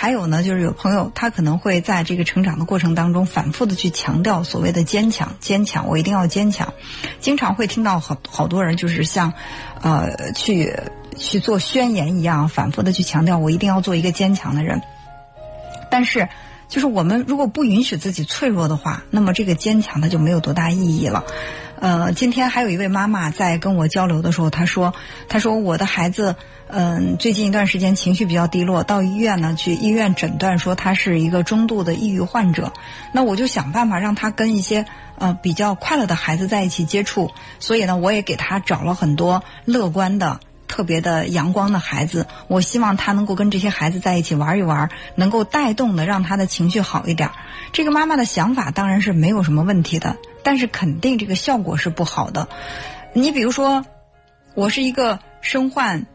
[0.00, 6.72] 还有呢，就是有朋友他可能会在这个成长的过程当中反复的去强调所谓的坚强，坚强，我一定要坚强。
[7.20, 9.34] 经常会听到好好多人就是像，
[9.82, 10.74] 呃，去
[11.18, 14.80] 去做宣言一样，反复的去强调我一定要做一个坚强的人。
[15.90, 16.30] 但是，
[16.66, 21.24] 就是我们如果不允许自己脆弱的话，那么这个坚强它就没有多大意义了。
[21.80, 24.92] 呃，今天还有一位妈妈在跟我交流的时候，她说
[25.28, 26.36] ：“她说我的孩子，
[26.68, 32.70] 嗯，最近一段时间情绪比较低落，到医院呢去医院诊断说他是一个中度的抑郁患者。
[33.12, 34.84] 那我就想办法让他跟一些
[35.16, 40.38] 呃比较快乐的孩子在一起接触，所以呢，我也给他找了很多乐观的、
[40.80, 42.26] 特别的阳光的孩子。
[42.48, 47.30] 我希望他能够跟这些孩子在一起玩一玩，能够带动的让他的情绪好一点。
[47.70, 52.48] 这个妈妈的想法当然是没有什么问题的。”但是肯定这个效果是不好的。
[53.12, 53.84] 你比如说，
[54.54, 56.06] 我是一个身患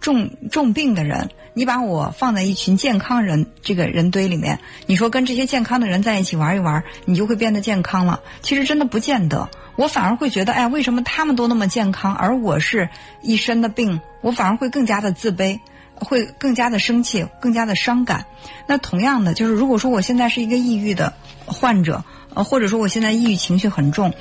[0.00, 8.20] 重重病的人，你把我放在一群健康人这个人堆里面，你说跟这些健康的人在一起玩一玩，你就会变得健康了。
[8.42, 12.88] 其实真的不见得，我反而会觉得，哎，为什么他们都那么健康，而我是
[13.22, 14.00] 一身的病？
[14.20, 15.60] 我反而会更加的自卑，
[15.94, 18.26] 会更加的生气，更加的伤感。
[18.66, 21.14] 那同样的，就是如果说我现在是一个抑郁的
[21.46, 22.04] 患者。
[22.36, 24.12] 呃，或者说我现在抑郁情绪很重，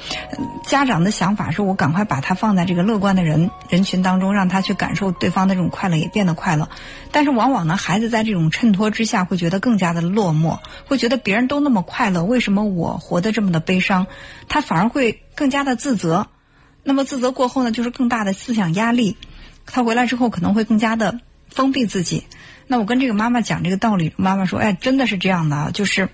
[0.65, 6.69] 家长的想法是我赶快把他放在这个乐观的人人群当中，让他去感受对方的这种快乐，也变得快乐。
[7.11, 14.07] 但是往往呢，孩子在这种衬托之下，会觉得更加的落寞，会觉得别人都那么快乐，为什么我活得这么的悲伤？
[14.47, 16.27] 他反而会更加的自责。
[16.85, 19.17] 那么自责过后呢，就是更大的思想压力。
[19.65, 21.19] 他回来之后可能会更加的
[21.49, 22.23] 封闭自己。
[22.67, 26.07] 那我跟这个妈妈讲这个道理，妈妈说：“哎，真的是这样的啊，就是。”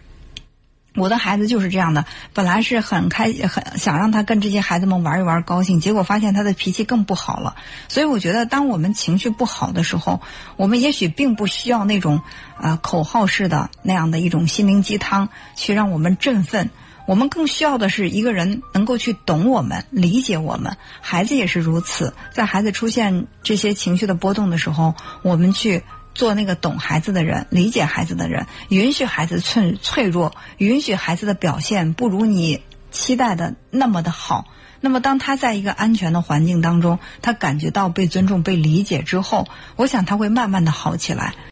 [0.93, 2.03] 我的孩子就是这样的，
[2.33, 7.55] 本来是很开很想让他跟这些孩子们玩一玩高兴，结果发现他的脾气更不好了。
[7.87, 10.19] 所以我觉得，当我们情绪不好的时候，
[10.57, 12.21] 我们也许并不需要那种
[12.57, 16.69] 啊口号式的那样的一种心灵鸡汤去让我们振奋，
[17.07, 20.75] 我们更需要的是一个人能够去懂我们、理解我们。
[20.99, 25.83] 孩子也是如此，在孩子出现这些情绪的波动的时候，我们去。
[26.13, 32.61] 做那个懂孩子的人，理解孩子的人，允许孩子脆脆弱，允许孩子的表现不如你
[32.91, 34.45] 期待的那么的好。
[34.83, 41.35] 那么，当他在一个安全的环境当中，他感觉到被尊重、被理解之后，我想他会慢慢的好起来。